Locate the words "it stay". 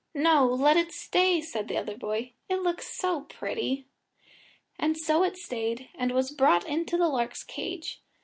0.77-1.41